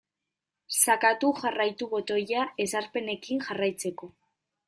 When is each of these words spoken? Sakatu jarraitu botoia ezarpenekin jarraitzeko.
Sakatu 0.77 1.29
jarraitu 1.41 1.89
botoia 1.91 2.47
ezarpenekin 2.65 3.45
jarraitzeko. 3.51 4.13